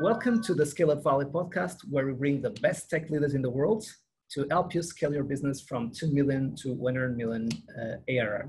[0.00, 3.42] Welcome to the Scale Up Valley podcast, where we bring the best tech leaders in
[3.42, 3.84] the world
[4.30, 8.48] to help you scale your business from 2 million to 100 million uh, ARR.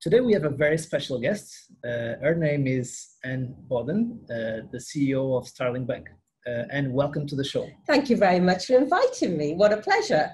[0.00, 1.72] Today, we have a very special guest.
[1.84, 6.08] Uh, her name is Anne Boden, uh, the CEO of Starling Bank.
[6.46, 7.68] Uh, and welcome to the show.
[7.86, 9.52] Thank you very much for inviting me.
[9.56, 10.30] What a pleasure.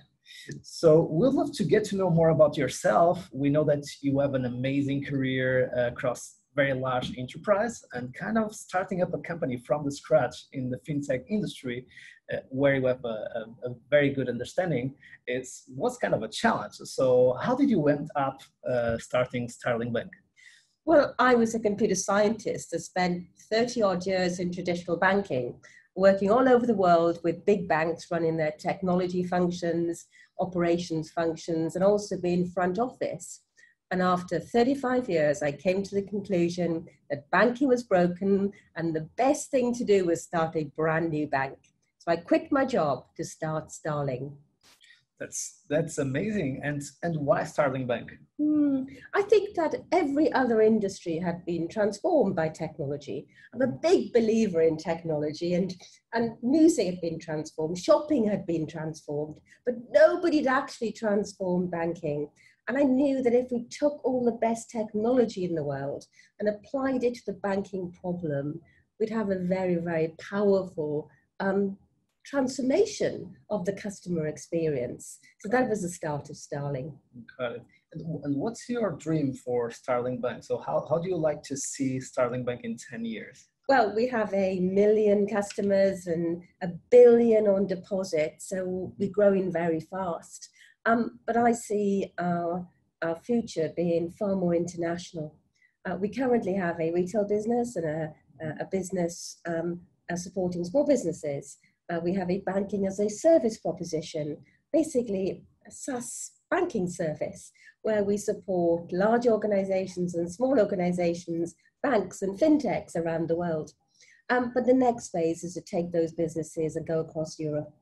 [0.62, 3.28] So, we'd love to get to know more about yourself.
[3.32, 8.38] We know that you have an amazing career uh, across very large enterprise and kind
[8.38, 11.86] of starting up a company from the scratch in the fintech industry
[12.32, 14.94] uh, where you have a, a, a, very good understanding
[15.26, 16.74] is what's kind of a challenge.
[16.74, 20.10] So how did you end up uh, starting starling bank?
[20.86, 25.54] Well i was a computer scientist i spent 30 odd years in traditional banking
[25.96, 30.06] working all over the world with big banks running their technology functions
[30.40, 33.40] operations functions and also being front office
[33.90, 39.08] and after 35 years, I came to the conclusion that banking was broken and the
[39.16, 41.58] best thing to do was start a brand new bank.
[41.98, 44.36] So I quit my job to start Starling.
[45.18, 46.60] That's that's amazing.
[46.64, 48.18] And and why Starling Bank?
[48.38, 48.82] Hmm,
[49.14, 53.28] I think that every other industry had been transformed by technology.
[53.54, 55.72] I'm a big believer in technology, and
[56.12, 62.28] and music had been transformed, shopping had been transformed, but nobody had actually transformed banking.
[62.68, 66.04] And I knew that if we took all the best technology in the world
[66.40, 68.60] and applied it to the banking problem,
[68.98, 71.76] we'd have a very, very powerful um,
[72.24, 75.18] transformation of the customer experience.
[75.40, 76.98] So that was the start of Starling.
[77.38, 77.62] Got it.
[77.92, 80.42] And, and what's your dream for Starling Bank?
[80.42, 83.48] So how, how do you like to see Starling Bank in 10 years?
[83.68, 89.80] Well, we have a million customers and a billion on deposit, so we're growing very
[89.80, 90.50] fast.
[90.86, 92.66] Um, but I see our,
[93.02, 95.34] our future being far more international.
[95.84, 98.14] Uh, we currently have a retail business and a,
[98.60, 101.58] a business um, uh, supporting small businesses.
[101.90, 104.36] Uh, we have a banking as a service proposition,
[104.72, 112.38] basically a SaaS banking service, where we support large organizations and small organizations, banks and
[112.38, 113.72] fintechs around the world.
[114.30, 117.72] Um, but the next phase is to take those businesses and go across Europe.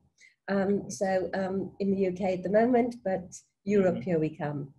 [0.48, 4.02] Um, so um, in the UK at the moment, but Europe, mm-hmm.
[4.02, 4.72] here we come.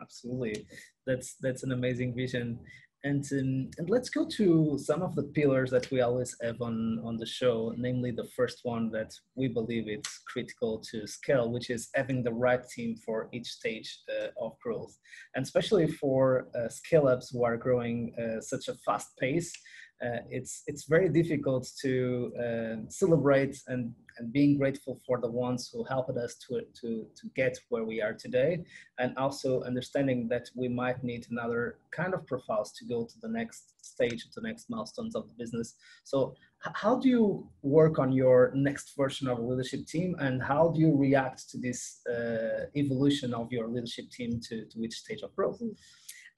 [0.00, 0.66] Absolutely,
[1.06, 2.58] that's that's an amazing vision.
[3.04, 7.02] And, um, and let's go to some of the pillars that we always have on,
[7.04, 11.68] on the show, namely the first one that we believe it's critical to scale, which
[11.68, 14.96] is having the right team for each stage uh, of growth.
[15.34, 19.52] And especially for uh, scale ups who are growing uh, such a fast pace,
[20.30, 25.84] it's it's very difficult to uh, celebrate and and being grateful for the ones who
[25.84, 28.64] helped us to, to, to get where we are today.
[28.98, 33.28] And also understanding that we might need another kind of profiles to go to the
[33.28, 35.74] next stage to the next milestones of the business.
[36.04, 36.34] So
[36.74, 40.16] how do you work on your next version of a leadership team?
[40.18, 44.78] And how do you react to this uh, evolution of your leadership team to, to
[44.78, 45.60] which stage of growth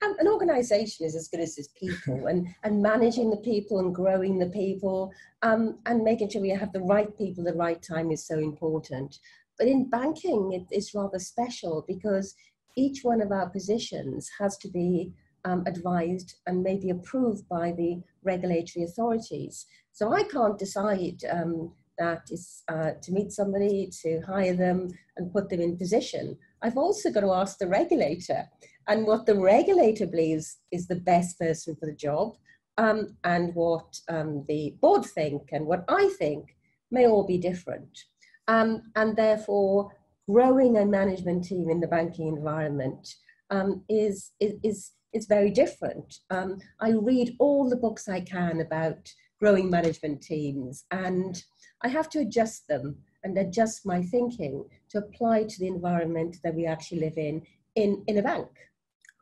[0.01, 3.95] and an organization is as good as its people and, and managing the people and
[3.95, 7.81] growing the people um, and making sure we have the right people at the right
[7.81, 9.17] time is so important.
[9.57, 12.35] But in banking, it is rather special because
[12.75, 15.13] each one of our positions has to be
[15.45, 19.65] um, advised and maybe approved by the regulatory authorities.
[19.93, 25.33] So I can't decide um, that is uh, to meet somebody, to hire them and
[25.33, 26.37] put them in position.
[26.61, 28.47] I've also got to ask the regulator
[28.87, 32.37] and what the regulator believes is the best person for the job,
[32.77, 36.55] um, and what um, the board think and what I think
[36.91, 38.05] may all be different.
[38.47, 39.91] Um, and therefore,
[40.29, 43.15] growing a management team in the banking environment
[43.49, 46.19] um, is, is, is, very different.
[46.29, 51.41] Um, I read all the books I can about growing management teams, and
[51.81, 56.53] I have to adjust them and adjust my thinking to apply to the environment that
[56.53, 57.41] we actually live in
[57.75, 58.47] in, in a bank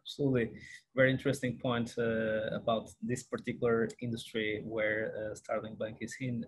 [0.05, 0.51] absolutely.
[0.95, 6.46] Very interesting point uh, about this particular industry where uh, Starling Bank is in.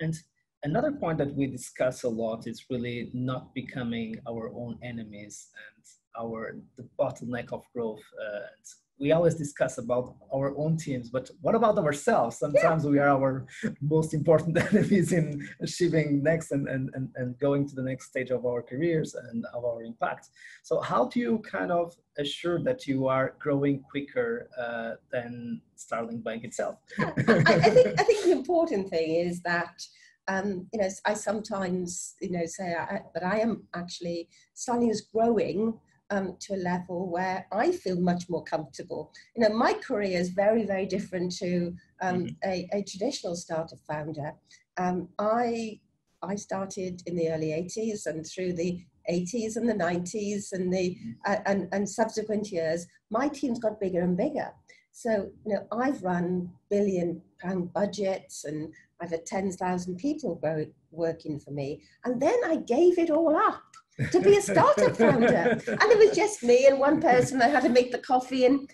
[0.00, 0.14] And
[0.62, 5.84] another point that we discuss a lot is really not becoming our own enemies and
[6.18, 8.02] our the bottleneck of growth.
[8.20, 8.46] Uh,
[9.02, 12.38] we always discuss about our own teams, but what about ourselves?
[12.38, 12.90] Sometimes yeah.
[12.90, 13.46] we are our
[13.80, 18.30] most important enemies in achieving next and, and, and, and going to the next stage
[18.30, 20.28] of our careers and of our impact.
[20.62, 26.20] So how do you kind of assure that you are growing quicker uh, than Starling
[26.20, 26.76] Bank itself?
[27.00, 29.84] I, I, think, I think the important thing is that
[30.28, 35.00] um, you know, I sometimes, you know, say I, that I am actually Starling is
[35.00, 35.74] growing
[36.12, 39.10] um, to a level where I feel much more comfortable.
[39.34, 42.50] You know, my career is very, very different to um, mm-hmm.
[42.50, 44.34] a, a, traditional startup founder.
[44.76, 45.80] Um, I
[46.22, 50.90] I started in the early 80s and through the 80s and the 90s and the
[50.90, 51.32] mm-hmm.
[51.32, 54.52] uh, and, and subsequent years, my teams got bigger and bigger.
[54.92, 60.40] So, you know, I've run billion pound budgets and I've had 10,000 people
[60.90, 61.82] working for me.
[62.04, 63.62] And then I gave it all up
[64.10, 65.60] to be a startup founder.
[65.66, 68.46] And it was just me and one person that had to make the coffee.
[68.46, 68.68] And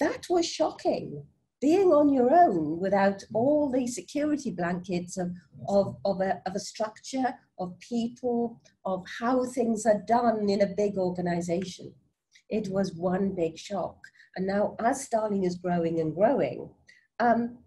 [0.00, 1.24] that was shocking.
[1.60, 5.30] Being on your own without all the security blankets of,
[5.68, 10.74] of, of, a, of a structure, of people, of how things are done in a
[10.76, 11.94] big organization.
[12.48, 13.96] It was one big shock.
[14.34, 16.70] And now, as Starling is growing and growing,
[17.20, 17.58] um,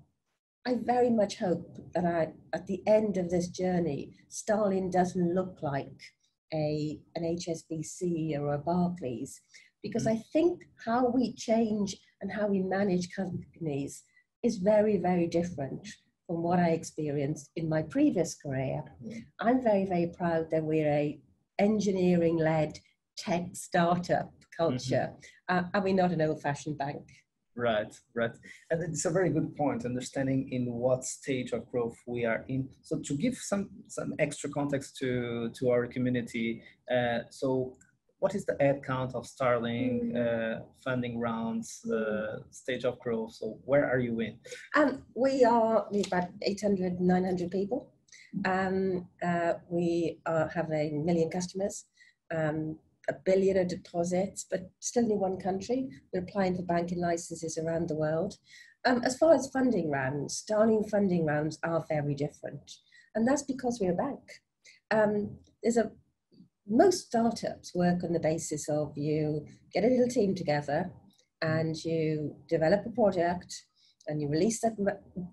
[0.67, 5.59] I very much hope that I, at the end of this journey, Starling doesn't look
[5.61, 6.01] like
[6.53, 9.41] a, an HSBC or a Barclays,
[9.83, 14.03] because I think how we change and how we manage companies
[14.43, 15.87] is very, very different
[16.27, 18.83] from what I experienced in my previous career.
[19.39, 21.19] I'm very, very proud that we're a
[21.59, 22.79] engineering-led
[23.17, 25.11] tech startup culture.
[25.49, 25.57] Mm-hmm.
[25.57, 27.03] Uh, are we not an old-fashioned bank?
[27.57, 28.31] Right, right.
[28.69, 32.67] And it's a very good point, understanding in what stage of growth we are in.
[32.81, 36.61] So to give some some extra context to to our community,
[36.91, 37.77] uh, so
[38.19, 40.17] what is the headcount of Starling mm.
[40.17, 43.33] uh, funding rounds, the stage of growth?
[43.33, 44.37] So where are you in?
[44.75, 47.91] Um, we are about 800, 900 people.
[48.45, 51.85] Um, uh, we are, have a million customers.
[52.35, 52.79] Um,
[53.09, 55.89] a billion of deposits, but still in one country.
[56.13, 58.35] We're applying for banking licenses around the world.
[58.85, 62.71] Um, as far as funding rounds, Starling funding rounds are very different.
[63.15, 64.19] And that's because we're a bank.
[64.91, 65.91] Um, there's a
[66.67, 70.91] most startups work on the basis of you get a little team together
[71.41, 73.65] and you develop a project
[74.07, 74.75] and you release that,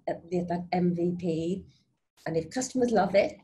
[0.07, 1.65] that MVP.
[2.27, 3.41] And if customers love it,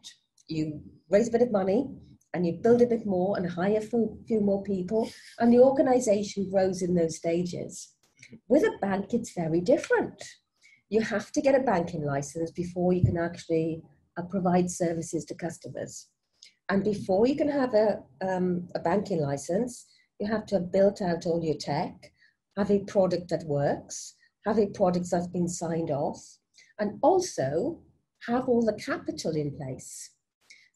[0.48, 1.86] you raise a bit of money
[2.34, 3.80] and you build a bit more and hire a
[4.26, 7.94] few more people, and the organization grows in those stages.
[8.48, 10.22] With a bank, it's very different.
[10.90, 13.82] You have to get a banking license before you can actually
[14.16, 16.08] uh, provide services to customers.
[16.68, 19.86] And before you can have a, um, a banking license,
[20.18, 22.12] you have to have built out all your tech,
[22.56, 24.14] have a product that works,
[24.44, 26.20] have a product that's been signed off,
[26.78, 27.80] and also
[28.26, 30.10] have all the capital in place.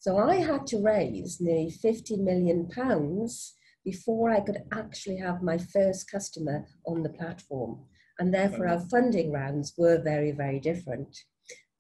[0.03, 3.55] So I had to raise nearly 50 million pounds
[3.85, 7.85] before I could actually have my first customer on the platform.
[8.19, 11.17] And therefore, our funding rounds were very, very different.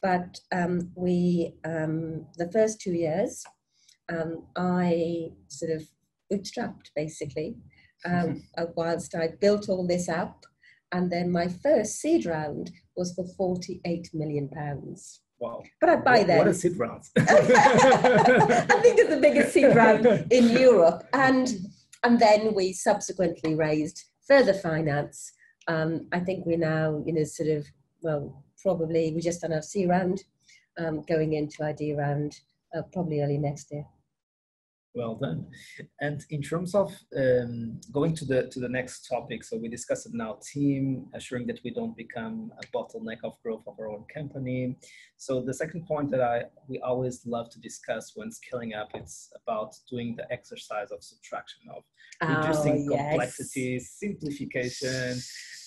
[0.00, 3.42] But um, we, um, the first two years,
[4.08, 5.82] um, I sort of
[6.32, 7.56] bootstrapped basically,
[8.04, 8.44] um,
[8.76, 10.44] whilst I built all this up.
[10.92, 15.21] And then my first seed round was for 48 million pounds.
[15.43, 15.65] Wow.
[15.81, 16.39] But I buy them.
[16.39, 17.03] What a seed round.
[17.19, 17.25] I
[18.81, 21.03] think it's the biggest seed round in Europe.
[21.12, 21.53] And,
[22.05, 25.33] and then we subsequently raised further finance.
[25.67, 27.67] Um, I think we're now, you know, sort of,
[28.03, 30.23] well, probably we just done our C round,
[30.79, 32.39] um, going into ID round,
[32.73, 33.85] uh, probably early next year.
[34.94, 35.47] Well done.
[36.03, 40.05] And in terms of um, going to the to the next topic, so we discussed
[40.05, 44.05] it now, team, assuring that we don't become a bottleneck of growth of our own
[44.13, 44.77] company.
[45.17, 49.31] So the second point that I we always love to discuss when scaling up, it's
[49.43, 51.84] about doing the exercise of subtraction of
[52.29, 53.08] reducing oh, yes.
[53.08, 55.19] complexity, simplification.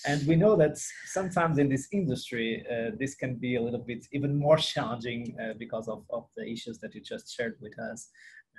[0.06, 4.06] And we know that sometimes in this industry, uh, this can be a little bit
[4.12, 8.08] even more challenging uh, because of, of the issues that you just shared with us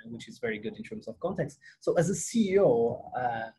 [0.06, 1.58] which is very good in terms of context.
[1.80, 3.50] So as a CEO, uh,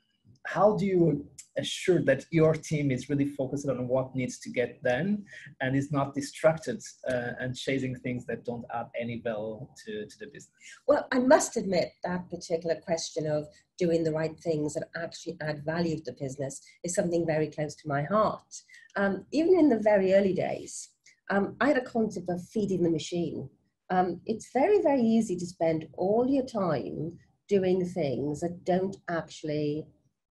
[0.46, 1.27] how do you
[1.58, 5.24] assure that your team is really focused on what needs to get done
[5.62, 10.19] and is not distracted uh, and chasing things that don't add any value to, to
[10.19, 10.51] the business?
[10.88, 15.63] Well, I must admit that particular question of doing the right things that actually add
[15.63, 18.63] value to the business is something very close to my heart.
[18.96, 20.89] Um, even in the very early days,
[21.29, 23.50] um, I had a concept of feeding the machine
[23.89, 27.17] um, it's very, very easy to spend all your time
[27.48, 29.86] doing things that don't actually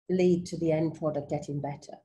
[0.09, 1.97] lead to the end product getting better.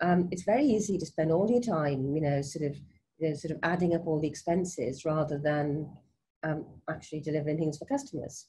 [0.00, 2.76] Um, it's very easy to spend all your time, you know, sort of,
[3.18, 5.88] you know, sort of adding up all the expenses rather than
[6.42, 8.46] um, actually delivering things for customers.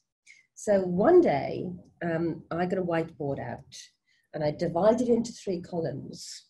[0.56, 1.66] So one day,
[2.04, 3.76] um, I got a whiteboard out
[4.34, 6.46] and I divided it into three columns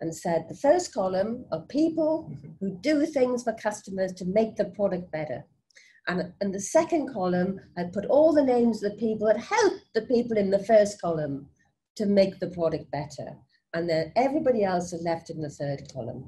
[0.00, 2.50] and said the first column are people mm-hmm.
[2.60, 5.44] who do things for customers to make the product better.
[6.08, 9.84] And in the second column, I put all the names of the people that helped
[9.94, 11.48] the people in the first column
[11.96, 13.36] to make the product better.
[13.74, 16.24] And then everybody else is left in the third column.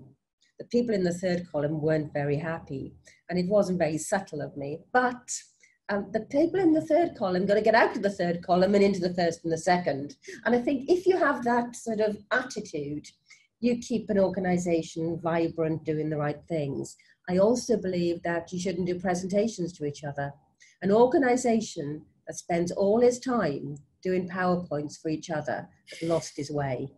[0.58, 2.94] The people in the third column weren't very happy.
[3.28, 4.80] And it wasn't very subtle of me.
[4.92, 5.32] But
[5.88, 8.74] um, the people in the third column got to get out of the third column
[8.74, 10.14] and into the first and the second.
[10.44, 13.08] And I think if you have that sort of attitude,
[13.62, 16.96] you keep an organization vibrant, doing the right things.
[17.30, 20.32] I also believe that you shouldn't do presentations to each other.
[20.82, 26.50] An organization that spends all his time doing PowerPoints for each other has lost his
[26.50, 26.88] way.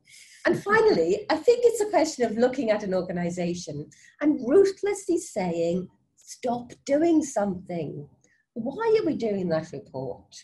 [0.46, 3.90] And finally, I think it's a question of looking at an organization
[4.22, 8.08] and ruthlessly saying, stop doing something.
[8.54, 10.34] Why are we doing that report?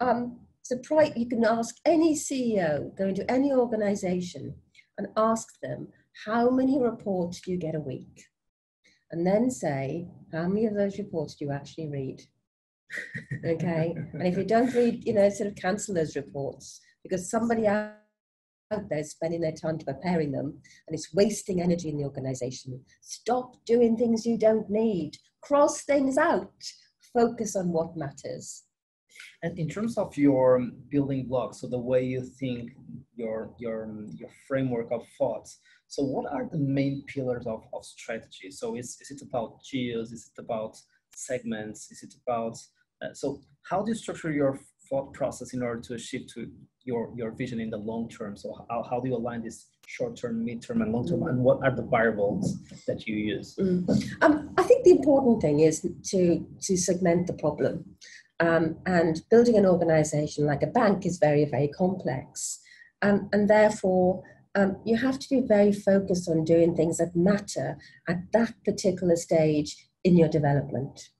[0.00, 4.54] Um, surprise, you can ask any CEO, going to any organization
[4.98, 5.88] and ask them,
[6.24, 8.24] how many reports do you get a week?
[9.10, 12.22] And then say, how many of those reports do you actually read?
[13.44, 13.94] okay.
[14.12, 17.92] and if you don't read, you know, sort of cancel those reports because somebody out
[18.70, 22.80] there is spending their time preparing them and it's wasting energy in the organization.
[23.00, 25.16] Stop doing things you don't need.
[25.40, 26.50] Cross things out
[27.16, 28.64] focus on what matters.
[29.42, 32.72] And in terms of your building blocks, so the way you think,
[33.16, 35.60] your your your framework of thoughts.
[35.88, 38.50] So, what are the main pillars of, of strategy?
[38.50, 40.12] So, is, is it about geos?
[40.12, 40.76] Is it about
[41.14, 41.90] segments?
[41.90, 42.56] Is it about
[43.02, 43.40] uh, so?
[43.62, 46.48] How do you structure your thought process in order to achieve to
[46.84, 48.36] your your vision in the long term?
[48.36, 51.22] So, how, how do you align this short term, mid term, and long term?
[51.22, 53.56] And what are the variables that you use?
[53.58, 53.88] Mm.
[54.22, 57.84] Um, I think the important thing is to to segment the problem.
[58.38, 62.60] Um, and building an organization like a bank is very, very complex.
[63.02, 64.22] Um, and therefore,
[64.54, 67.76] um, you have to be very focused on doing things that matter
[68.08, 71.10] at that particular stage in your development.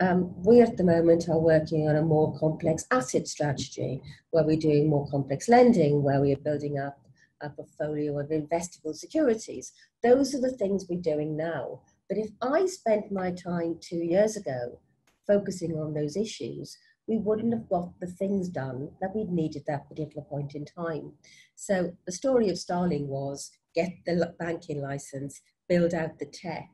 [0.00, 4.58] Um, we at the moment are working on a more complex asset strategy where we're
[4.58, 6.98] doing more complex lending, where we are building up
[7.40, 9.72] a portfolio of investable securities.
[10.02, 11.80] Those are the things we're doing now.
[12.08, 14.78] But if I spent my time two years ago
[15.26, 19.66] focusing on those issues, we wouldn't have got the things done that we'd needed at
[19.66, 21.12] that particular point in time.
[21.54, 26.68] So the story of Starling was get the banking license, build out the tech,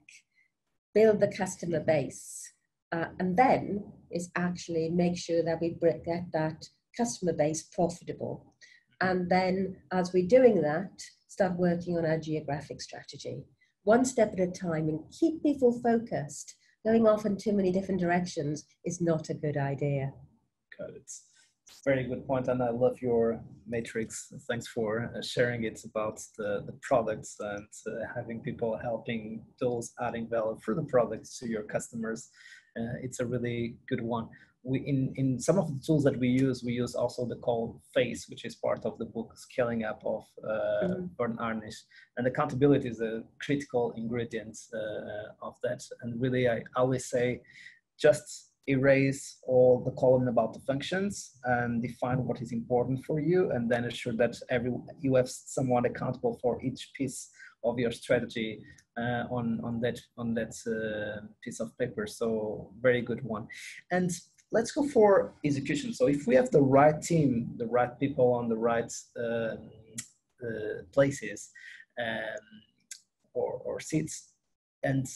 [0.95, 2.53] build the customer base,
[2.93, 6.67] uh, and then is actually make sure that we get that
[6.97, 8.55] customer base profitable.
[9.01, 10.91] And then as we're doing that,
[11.29, 13.45] start working on our geographic strategy.
[13.85, 16.55] One step at a time and keep people focused.
[16.85, 20.13] Going off in too many different directions is not a good idea.
[20.77, 20.97] Good.
[20.97, 21.25] It's
[21.85, 24.33] very good point, and I love your matrix.
[24.49, 29.93] Thanks for uh, sharing it about the, the products and uh, having people helping those
[30.01, 32.31] adding value for the products to your customers.
[32.77, 34.29] Uh, it's a really good one
[34.65, 37.81] we in in some of the tools that we use we use also the call
[37.95, 41.07] face which is part of the book scaling up of uh, mm-hmm.
[41.17, 41.83] Verne Harnish
[42.17, 45.83] and accountability is a critical ingredient uh, of that.
[46.03, 47.41] And really i always say
[47.99, 53.51] just erase all the column about the functions and define what is important for you
[53.51, 57.31] and then ensure that every you have someone accountable for each piece
[57.65, 58.63] of your strategy
[58.97, 62.07] uh, on on that on that uh, piece of paper.
[62.07, 63.49] So very good one.
[63.91, 64.11] And
[64.53, 65.93] let's go for execution.
[65.93, 69.57] So if we have the right team, the right people on the right uh,
[70.47, 71.51] uh, places
[71.99, 72.45] um,
[73.33, 74.35] or, or seats,
[74.83, 75.07] and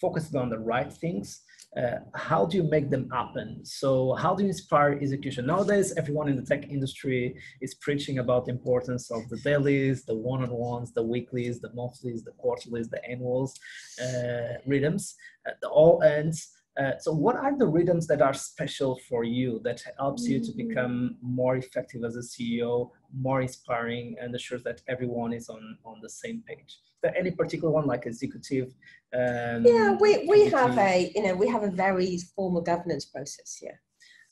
[0.00, 1.40] focused on the right things,
[1.76, 3.64] uh, how do you make them happen?
[3.64, 5.46] So how do you inspire execution?
[5.46, 10.14] Nowadays, everyone in the tech industry is preaching about the importance of the dailies, the
[10.14, 13.58] one-on-ones, the weeklies, the monthlies, the quarterlies, the annuals,
[14.02, 15.14] uh, rhythms,
[15.46, 16.52] uh, the all-hands.
[16.80, 20.52] Uh, so what are the rhythms that are special for you that helps you to
[20.52, 20.56] mm.
[20.56, 26.00] become more effective as a ceo more inspiring and ensures that everyone is on on
[26.00, 26.70] the same page?
[26.94, 28.68] Is there any particular one like executive
[29.14, 33.58] um, yeah we, we have a you know we have a very formal governance process
[33.60, 33.78] here.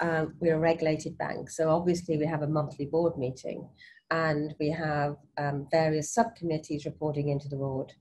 [0.00, 3.68] Um, we're a regulated bank so obviously we have a monthly board meeting
[4.10, 7.92] and we have um, various subcommittees reporting into the board.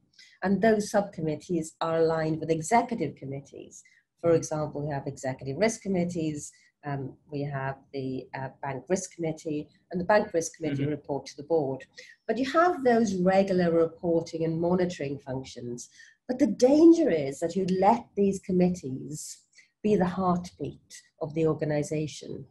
[0.41, 3.83] And those subcommittees are aligned with executive committees
[4.21, 6.51] for example, we have executive risk committees,
[6.85, 10.91] um, we have the uh, bank risk committee, and the bank risk committee mm-hmm.
[10.91, 11.83] report to the board.
[12.27, 15.89] But you have those regular reporting and monitoring functions.
[16.27, 19.39] But the danger is that you let these committees
[19.81, 22.45] be the heartbeat of the organization.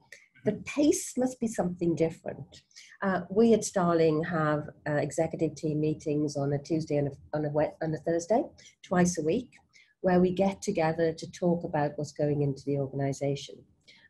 [0.44, 2.62] The pace must be something different.
[3.02, 7.44] Uh, we at Starling have uh, executive team meetings on a Tuesday and a, on,
[7.44, 7.50] a,
[7.84, 8.42] on a Thursday,
[8.82, 9.50] twice a week
[10.00, 13.56] where we get together to talk about what's going into the organization.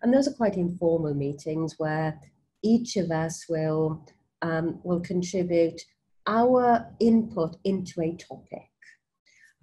[0.02, 2.20] And those are quite informal meetings where
[2.62, 4.06] each of us will,
[4.42, 5.80] um, will contribute
[6.26, 8.70] our input into a topic.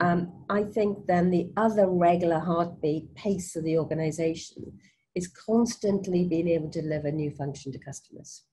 [0.01, 4.79] Um, I think then the other regular heartbeat pace of the organization
[5.13, 8.43] is constantly being able to deliver new function to customers.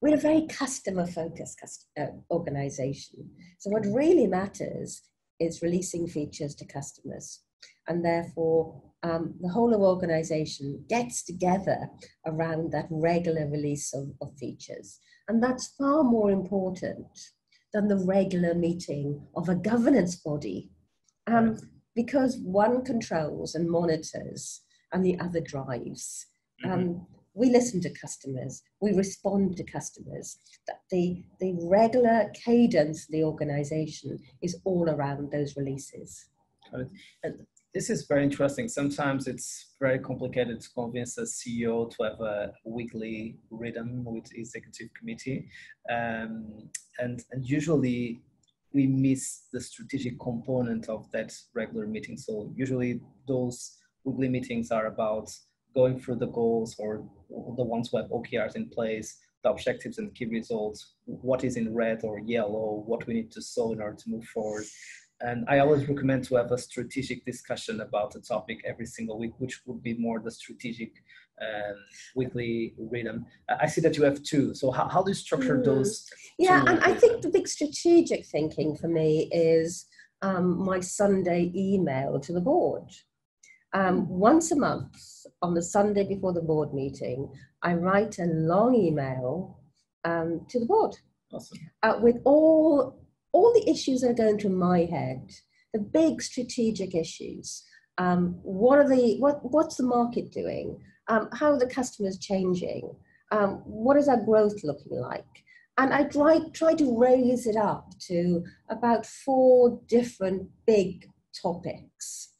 [0.00, 3.30] We're a very customer focused uh, organization.
[3.58, 5.02] So, what really matters
[5.42, 7.40] is releasing features to customers.
[7.88, 11.88] And therefore, um, the whole of organization gets together
[12.26, 15.00] around that regular release of, of features.
[15.28, 17.06] And that's far more important
[17.72, 20.70] than the regular meeting of a governance body.
[21.26, 21.58] Um,
[21.94, 26.26] because one controls and monitors and the other drives.
[26.64, 26.72] Mm-hmm.
[26.72, 30.38] Um, we listen to customers, we respond to customers.
[30.66, 36.26] That the, the regular cadence of the organization is all around those releases.
[37.74, 38.68] This is very interesting.
[38.68, 44.88] Sometimes it's very complicated to convince a CEO to have a weekly rhythm with executive
[44.92, 45.48] committee.
[45.90, 48.20] Um, and, and usually
[48.74, 52.18] we miss the strategic component of that regular meeting.
[52.18, 55.30] So usually those weekly meetings are about
[55.74, 60.14] going through the goals or the ones who have OKRs in place, the objectives and
[60.14, 63.96] key results, what is in red or yellow, what we need to solve in order
[63.96, 64.64] to move forward.
[65.20, 69.32] And I always recommend to have a strategic discussion about a topic every single week,
[69.38, 70.92] which would be more the strategic
[71.40, 71.76] um,
[72.16, 73.26] weekly rhythm.
[73.48, 74.54] I see that you have two.
[74.54, 75.64] So how, how do you structure mm.
[75.64, 76.08] those?
[76.38, 79.86] Yeah, and I think the big strategic thinking for me is
[80.22, 82.90] um, my Sunday email to the board.
[83.74, 84.96] Um, once a month,
[85.40, 87.28] on the Sunday before the board meeting,
[87.62, 89.58] I write a long email
[90.04, 90.96] um, to the board
[91.32, 91.58] awesome.
[91.82, 92.98] uh, with all
[93.32, 95.30] all the issues that are going through my head,
[95.72, 97.64] the big strategic issues.
[97.98, 100.78] Um, what are the what what's the market doing?
[101.08, 102.94] Um, how are the customers changing?
[103.30, 105.24] Um, what is our growth looking like?
[105.78, 111.08] And I try try to raise it up to about four different big
[111.40, 112.31] topics.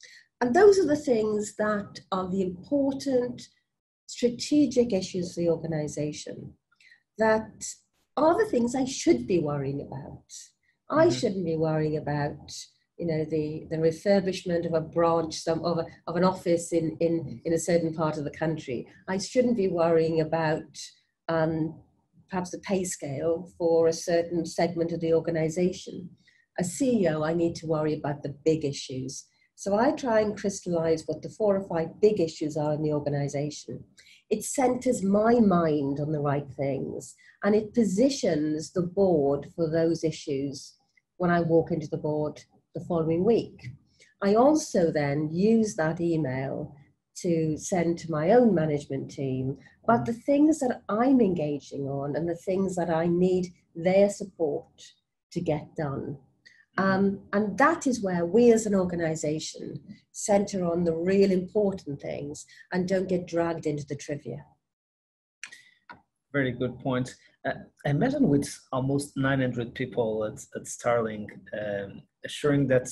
[0.43, 3.47] And those are the things that are the important
[4.07, 6.55] strategic issues of the organization
[7.17, 7.65] that
[8.17, 10.25] are the things I should be worrying about.
[10.91, 11.17] I mm-hmm.
[11.17, 12.53] shouldn't be worrying about,
[12.99, 16.97] you know, the, the refurbishment of a branch, some of, a, of an office in,
[16.99, 18.89] in, in a certain part of the country.
[19.07, 20.77] I shouldn't be worrying about
[21.29, 21.77] um,
[22.29, 26.11] perhaps the pay scale for a certain segment of the organization.
[26.59, 31.07] A CEO, I need to worry about the big issues so I try and crystallize
[31.07, 33.85] what the four or five big issues are in the organization.
[34.31, 40.05] It centers my mind on the right things and it positions the board for those
[40.05, 40.75] issues
[41.19, 42.43] when I walk into the board
[42.75, 43.69] the following week.
[44.23, 46.75] I also then use that email
[47.17, 52.29] to send to my own management team, about the things that I'm engaging on and
[52.29, 54.93] the things that I need their support
[55.33, 56.19] to get done.
[56.79, 59.81] Um, and that is where we as an organization
[60.13, 64.45] center on the real important things and don't get dragged into the trivia.
[66.33, 67.15] Very good point.
[67.47, 67.53] Uh,
[67.85, 72.89] I imagine with almost 900 people at, at Starling, um, assuring that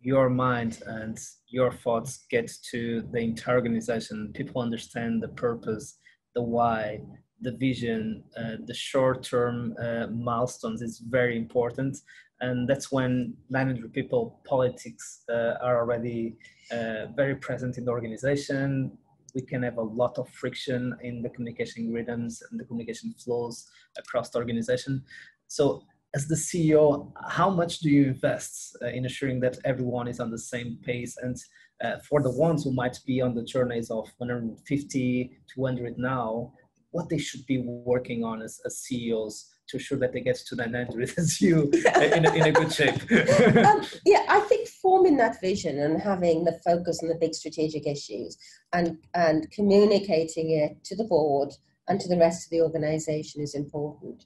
[0.00, 5.98] your mind and your thoughts get to the entire organization, people understand the purpose,
[6.36, 7.00] the why,
[7.40, 11.96] the vision, uh, the short-term uh, milestones is very important
[12.40, 16.36] and that's when 900 people politics uh, are already
[16.70, 18.96] uh, very present in the organization.
[19.34, 23.68] We can have a lot of friction in the communication rhythms and the communication flows
[23.98, 25.02] across the organization.
[25.48, 25.82] So
[26.14, 30.30] as the ceo how much do you invest uh, in assuring that everyone is on
[30.30, 31.16] the same pace?
[31.18, 31.36] And
[31.82, 36.52] uh, for the ones who might be on the journeys of 150 200 now
[36.90, 40.56] what they should be working on as, as ceos to ensure that they get to
[40.56, 42.94] 900 as you in, a, in a good shape?
[43.66, 47.86] um, yeah, I think forming that vision and having the focus on the big strategic
[47.86, 48.36] issues
[48.72, 51.52] and, and communicating it to the board
[51.88, 54.24] and to the rest of the organization is important.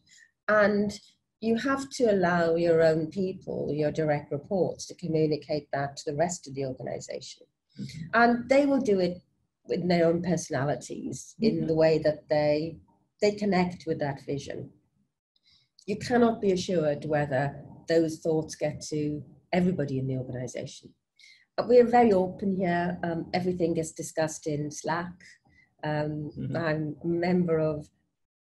[0.48, 0.98] And
[1.40, 6.16] you have to allow your own people, your direct reports, to communicate that to the
[6.16, 7.46] rest of the organization.
[7.81, 8.00] Mm-hmm.
[8.14, 9.18] And they will do it
[9.66, 11.61] with their own personalities mm-hmm.
[11.61, 12.76] in the way that they
[13.20, 14.68] they connect with that vision
[15.87, 20.90] you cannot be assured whether those thoughts get to everybody in the organization.
[21.57, 22.99] But we're very open here.
[23.03, 25.12] Um, everything gets discussed in Slack.
[25.85, 26.57] Um, mm-hmm.
[26.57, 27.88] I'm a member of,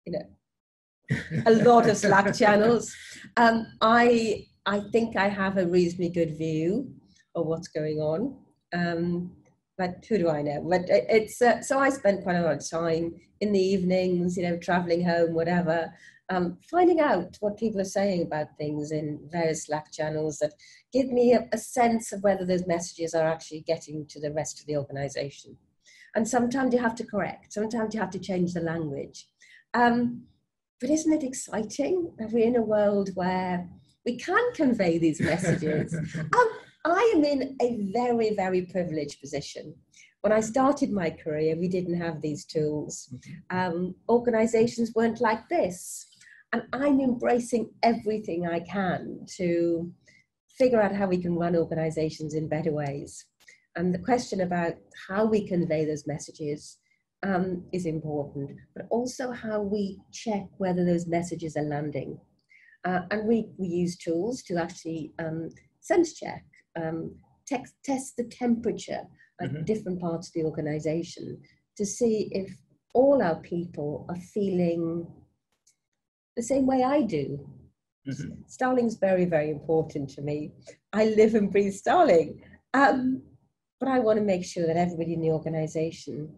[0.05, 2.93] you know, a lot of Slack channels.
[3.37, 6.93] Um, I I think I have a reasonably good view
[7.35, 8.37] of what's going on.
[8.73, 9.31] Um,
[9.77, 10.65] but who do I know?
[10.69, 14.43] But it's uh, so I spent quite a lot of time in the evenings, you
[14.43, 15.93] know, traveling home, whatever,
[16.29, 20.53] um, finding out what people are saying about things in various Slack channels that
[20.93, 24.59] give me a, a, sense of whether those messages are actually getting to the rest
[24.59, 25.57] of the organization.
[26.15, 29.27] And sometimes you have to correct, sometimes you have to change the language.
[29.73, 30.23] Um,
[30.79, 33.67] but isn't it exciting that we're in a world where
[34.05, 35.93] we can convey these messages?
[36.15, 36.49] um,
[36.85, 39.75] I am in a very, very privileged position.
[40.21, 43.13] When I started my career, we didn't have these tools.
[43.13, 43.57] Mm-hmm.
[43.57, 46.08] Um, organizations weren't like this.
[46.51, 49.91] And I'm embracing everything I can to
[50.57, 53.25] figure out how we can run organizations in better ways.
[53.75, 54.73] And the question about
[55.07, 56.77] how we convey those messages
[57.23, 62.19] um, is important, but also how we check whether those messages are landing.
[62.85, 65.49] Uh, and we, we use tools to actually um,
[65.81, 66.43] sense check,
[66.81, 69.01] um, text, test the temperature
[69.41, 69.63] at mm-hmm.
[69.65, 71.39] different parts of the organization
[71.77, 72.49] to see if
[72.93, 75.05] all our people are feeling
[76.39, 77.25] the same way I do.
[78.07, 78.31] Mm-hmm.
[78.47, 80.37] Starling's very, very important to me.
[80.93, 82.41] I live and breathe Starling.
[82.73, 83.21] Um,
[83.79, 86.33] but I want to make sure that everybody in the organization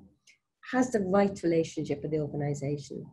[0.71, 3.05] has the right relationship with the organization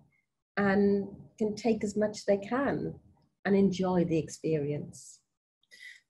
[0.57, 2.95] and can take as much as they can
[3.45, 5.21] and enjoy the experience.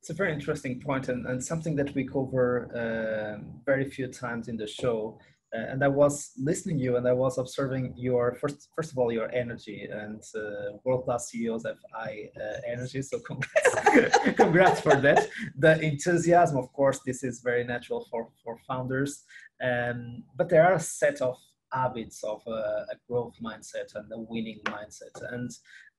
[0.00, 2.48] It's a very interesting point and, and something that we cover
[2.82, 3.34] uh,
[3.66, 5.18] very few times in the show
[5.52, 9.10] and I was listening to you and I was observing your first first of all
[9.10, 14.96] your energy and uh, world class CEOs have high uh, energy so congrats congrats for
[14.96, 15.28] that.
[15.56, 19.24] The enthusiasm of course this is very natural for for founders
[19.62, 21.36] um, but there are a set of
[21.72, 25.32] habits of a, a growth mindset and a winning mindset.
[25.32, 25.50] And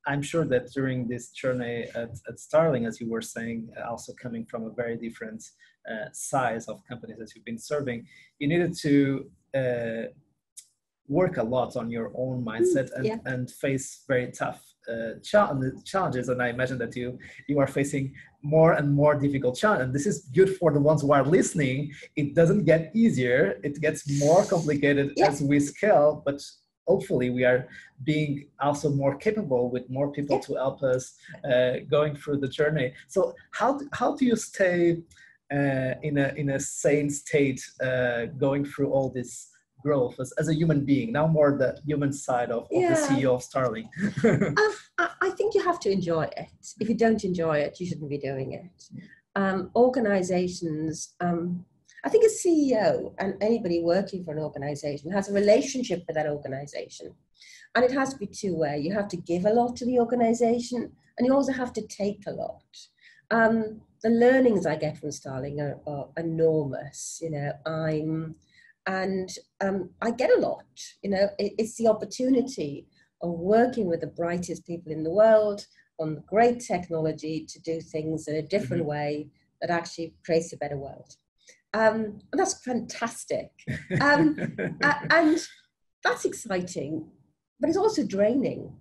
[0.08, 4.46] I'm sure that during this journey at, at Starling, as you were saying, also coming
[4.46, 5.44] from a very different
[5.90, 8.06] uh, size of companies that you've been serving,
[8.40, 10.08] you needed to uh,
[11.10, 13.18] work a lot on your own mindset and, yeah.
[13.26, 18.74] and face very tough uh, challenges and i imagine that you you are facing more
[18.74, 22.34] and more difficult challenges and this is good for the ones who are listening it
[22.36, 25.28] doesn't get easier it gets more complicated yeah.
[25.28, 26.42] as we scale but
[26.88, 27.68] hopefully we are
[28.04, 30.42] being also more capable with more people yeah.
[30.42, 31.14] to help us
[31.52, 34.98] uh, going through the journey so how how do you stay
[35.52, 39.50] uh, in a in a sane state, uh, going through all this
[39.82, 41.12] growth as, as a human being.
[41.12, 42.94] Now more the human side of, of yeah.
[42.94, 43.90] the CEO of Starling.
[44.24, 44.56] um,
[44.98, 46.52] I, I, think you have to enjoy it.
[46.80, 49.02] If you don't enjoy it, you shouldn't be doing it.
[49.36, 51.16] Um, organizations.
[51.22, 51.66] Um,
[52.04, 56.28] I think a CEO and anybody working for an organization has a relationship with that
[56.28, 57.14] organization.
[57.76, 58.80] And it has to be two way.
[58.80, 62.24] You have to give a lot to the organization and you also have to take
[62.28, 62.64] a lot.
[63.32, 67.20] Um, the learnings I get from Starling are, are enormous.
[67.22, 68.36] You know, I'm,
[68.86, 69.30] and
[69.62, 70.64] um, I get a lot.
[71.02, 72.88] You know, it, it's the opportunity
[73.22, 75.66] of working with the brightest people in the world
[76.00, 78.92] on great technology to do things in a different mm-hmm.
[78.92, 79.28] way
[79.62, 81.16] that actually creates a better world.
[81.74, 83.52] Um, and that's fantastic.
[84.02, 84.36] Um,
[84.82, 85.40] and
[86.04, 87.06] that's exciting,
[87.60, 88.74] but it's also draining.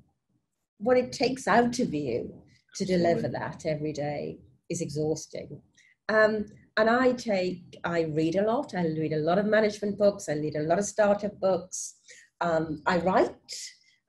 [0.78, 2.33] What it takes out of you
[2.76, 4.38] to deliver that every day
[4.70, 5.61] is exhausting.
[6.09, 8.74] Um, and I take, I read a lot.
[8.74, 10.28] I read a lot of management books.
[10.28, 11.96] I read a lot of startup books.
[12.40, 13.54] Um, I write.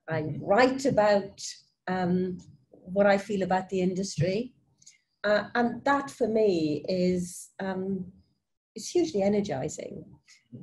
[0.08, 0.44] I mm-hmm.
[0.44, 1.40] write about
[1.88, 2.38] um,
[2.70, 4.54] what I feel about the industry.
[5.24, 8.06] Uh, and that for me is, um,
[8.74, 10.04] is hugely energizing.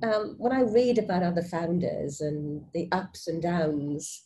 [0.03, 4.23] Um, when I read about other founders and the ups and downs,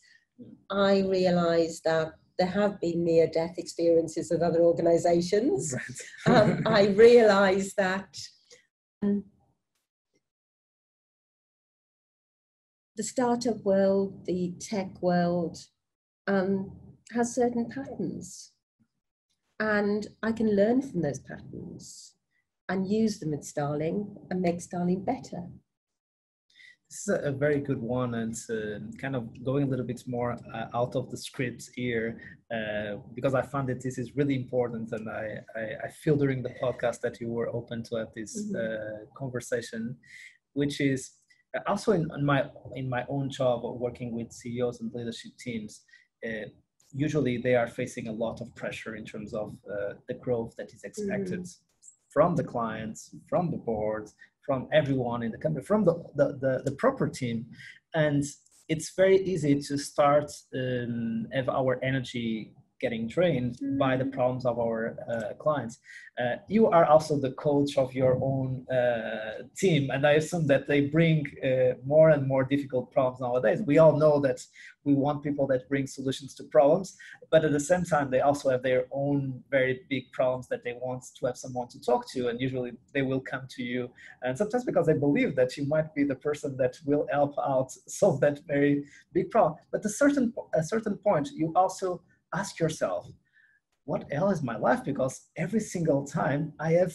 [0.70, 5.74] I realize that there have been near death experiences of other organizations.
[6.26, 6.42] Right.
[6.42, 8.16] um, I realize that
[9.00, 9.24] um,
[12.96, 15.56] the startup world, the tech world,
[16.26, 16.72] um,
[17.12, 18.50] has certain patterns.
[19.60, 22.14] And I can learn from those patterns
[22.68, 25.44] and use them at Starling and make Starling better
[26.92, 30.32] this is a, very good one and uh, kind of going a little bit more
[30.54, 32.20] uh, out of the script here
[32.54, 36.42] uh, because I found that this is really important and I, I, I, feel during
[36.42, 38.56] the podcast that you were open to have this mm-hmm.
[38.56, 39.96] Uh, conversation,
[40.52, 41.12] which is
[41.56, 42.44] uh, also in, in, my
[42.76, 45.80] in my own job of working with CEOs and leadership teams.
[46.26, 46.46] Uh,
[46.92, 49.56] usually, they are facing a lot of pressure in terms of
[50.08, 51.40] the growth that is expected.
[51.40, 51.68] Mm-hmm
[52.12, 54.10] from the clients, from the board,
[54.46, 57.46] from everyone in the company, from the, the, the, the proper team.
[57.94, 58.24] And
[58.68, 63.78] it's very easy to start um, have our energy getting drained mm.
[63.78, 64.12] by the mm.
[64.12, 65.78] problems of our uh, clients.
[66.20, 70.68] Uh, you are also the coach of your own uh, team, and I assume that
[70.68, 73.62] they bring uh, more and more difficult problems nowadays.
[73.64, 74.44] We all know that
[74.84, 76.96] we want people that bring solutions to problems,
[77.30, 80.74] but at the same time, they also have their own very big problems that they
[80.74, 83.88] want to have someone to talk to, and usually they will come to you,
[84.22, 87.70] and sometimes because they believe that you might be the person that will help out
[87.86, 89.54] solve that very big problem.
[89.70, 92.02] But a certain a certain point, you also
[92.34, 93.08] ask yourself,
[93.84, 94.84] what hell is my life?
[94.84, 96.94] Because every single time I have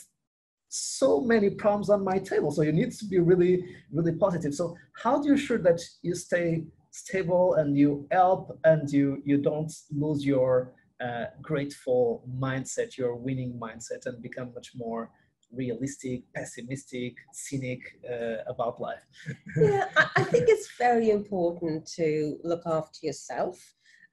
[0.69, 2.51] so many problems on my table.
[2.51, 4.53] So you need to be really, really positive.
[4.53, 9.37] So how do you ensure that you stay stable and you help and you you
[9.37, 15.11] don't lose your uh, grateful mindset, your winning mindset, and become much more
[15.51, 19.05] realistic, pessimistic, cynic uh, about life?
[19.57, 23.57] yeah, I, I, think it's very important to look after yourself.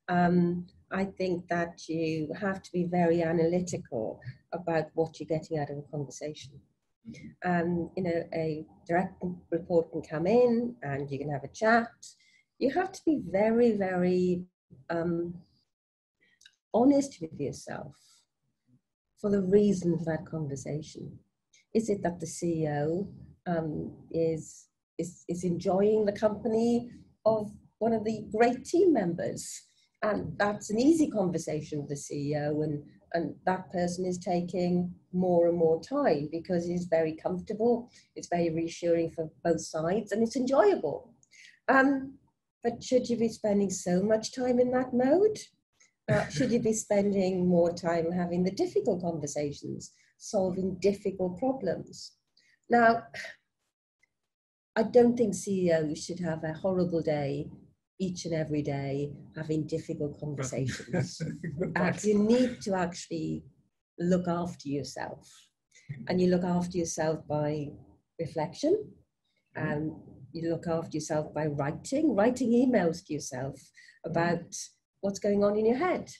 [0.09, 4.21] Um, I think that you have to be very analytical
[4.53, 6.53] about what you're getting out of a conversation.
[7.45, 11.91] Um, you know, a direct report can come in and you can have a chat.
[12.59, 14.45] You have to be very, very
[14.89, 15.35] um,
[16.73, 17.95] honest with yourself
[19.21, 21.19] for the reason for that conversation.
[21.75, 23.09] Is it that the CEO
[23.47, 24.69] um, is,
[24.99, 26.91] is, is enjoying the company
[27.27, 29.63] of one of the great team members?
[30.05, 32.83] And that's an easy conversation with the CEO and
[33.15, 38.51] and that person is taking more and more time because it's very comfortable, it's very
[38.51, 41.15] reassuring for both sides, and it's enjoyable.
[41.69, 42.15] Um,
[42.65, 45.39] but should you be spending so much time in that mode?
[46.11, 52.17] Uh, should you be spending more time having the difficult conversations, solving difficult problems?
[52.69, 53.05] Now,
[54.75, 57.49] I don't think CEOs should have a horrible day
[58.01, 61.21] each and every day having difficult conversations.
[61.77, 63.45] and you need to actually
[63.99, 65.29] look after yourself.
[66.09, 67.69] And you look after yourself by
[68.19, 68.91] reflection
[69.57, 69.71] mm-hmm.
[69.71, 69.93] and
[70.33, 73.61] you look after yourself by writing, writing emails to yourself
[74.05, 74.55] about
[75.01, 76.11] what's going on in your head.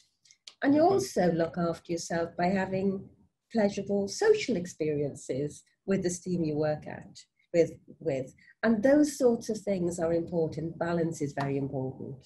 [0.63, 3.09] And you also look after yourself by having
[3.53, 7.19] pleasurable social experiences with the team you work at
[7.55, 8.35] with with
[8.65, 10.79] and those sorts of things are important.
[10.79, 12.17] Balance is very important.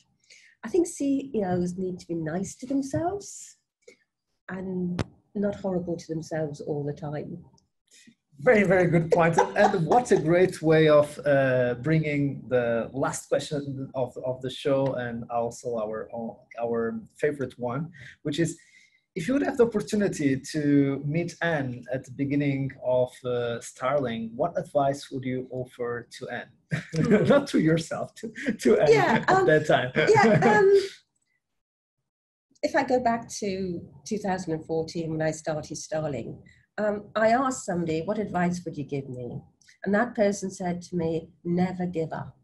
[0.65, 3.57] I think ceos need to be nice to themselves
[4.49, 5.03] and
[5.35, 7.45] not horrible to themselves all the time.
[8.41, 9.37] Very very good point.
[9.57, 14.95] and what a great way of uh, bringing the last question of, of the show
[14.95, 16.09] and also our
[16.65, 17.91] our favorite one
[18.23, 18.57] which is
[19.19, 24.31] if you would have the opportunity to meet Anne at the beginning of uh, Starling,
[24.37, 27.27] what advice would you offer to Anne?
[27.27, 28.31] Not to yourself, to,
[28.63, 29.91] to Anne yeah, at um, that time.
[29.97, 30.73] yeah, um,
[32.63, 36.39] if I go back to 2014 when I started Starling,
[36.79, 39.43] um, I asked somebody, what advice would you give me?
[39.85, 42.37] And that person said to me, never give up.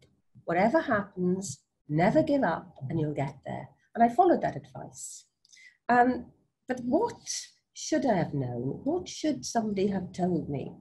[0.43, 3.69] Whatever happens, never give up and you'll get there.
[3.95, 5.23] And I followed that advice.
[5.87, 6.25] Um,
[6.67, 7.21] but what
[7.73, 8.81] should I have known?
[8.83, 10.71] What should somebody have told me?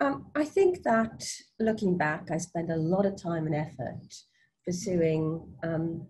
[0.00, 1.24] Um, I think that
[1.60, 4.14] looking back, I spent a lot of time and effort
[4.64, 6.06] pursuing um,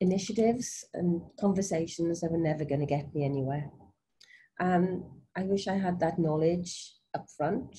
[0.00, 3.70] initiatives and conversations that were never going to get me anywhere.
[4.58, 5.04] Um,
[5.36, 7.78] I wish I had that knowledge up front,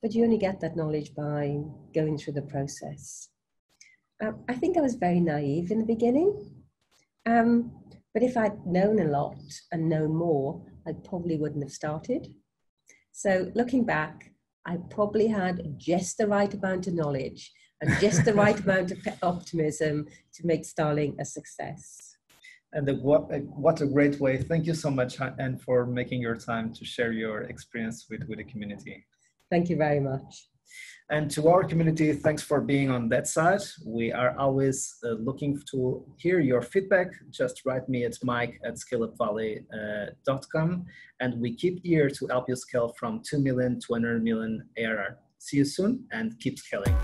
[0.00, 1.58] but you only get that knowledge by
[1.94, 3.28] going through the process.
[4.22, 6.54] Uh, I think I was very naive in the beginning.
[7.26, 7.72] Um,
[8.12, 9.38] but if I'd known a lot
[9.72, 12.34] and known more, I probably wouldn't have started.
[13.12, 14.32] So looking back,
[14.66, 18.98] I probably had just the right amount of knowledge Anne just the right amount of
[19.22, 22.16] optimism to make Starling a success.
[22.72, 23.28] And the, what,
[23.66, 24.36] what a great way.
[24.38, 28.38] Thank you so much, and for making your time to share your experience with, with
[28.38, 29.04] the community.
[29.50, 30.48] Thank you very much.
[31.10, 33.62] And to our community, thanks for being on that side.
[33.84, 37.08] We are always uh, looking to hear your feedback.
[37.30, 40.70] Just write me at mike at scaleupvalley.com.
[40.70, 44.68] Uh, and we keep here to help you scale from 2 million to 100 million
[44.78, 45.18] ARR.
[45.38, 46.94] See you soon and keep scaling.